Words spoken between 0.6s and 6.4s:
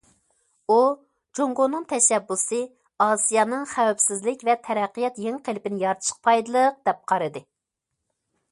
ئۇ: جۇڭگونىڭ تەشەببۇسى ئاسىيانىڭ خەۋپسىزلىك ۋە تەرەققىيات يېڭى قېلىپىنى يارىتىشقا